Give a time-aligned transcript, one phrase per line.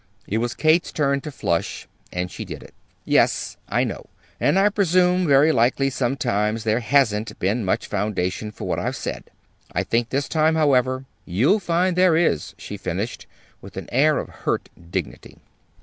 [0.27, 2.73] It was Kate's turn to flush, and she did it.
[3.05, 4.07] "Yes, I know.
[4.39, 9.25] And I presume very likely sometimes there hasn't been much foundation for what I've said.
[9.73, 13.27] I think this time, however, you'll find there is," she finished,
[13.61, 15.37] with an air of hurt dignity.